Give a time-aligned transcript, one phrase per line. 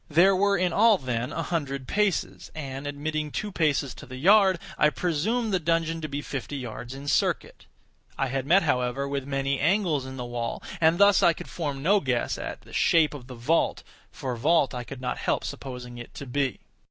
[0.09, 4.57] There were in all, then, a hundred paces; and, admitting two paces to the yard,
[4.75, 7.67] I presumed the dungeon to be fifty yards in circuit.
[8.17, 11.83] I had met, however, with many angles in the wall, and thus I could form
[11.83, 15.99] no guess at the shape of the vault, for vault I could not help supposing
[15.99, 16.61] it to be.